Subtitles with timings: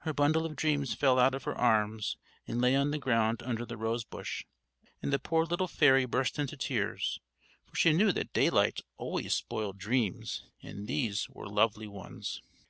[0.00, 3.64] Her bundle of dreams fell out of her arms, and lay on the ground under
[3.64, 4.44] the rose bush;
[5.00, 7.18] and the poor little fairy burst into tears,
[7.64, 12.42] for she knew that daylight always spoiled dreams, and these were very lovely ones.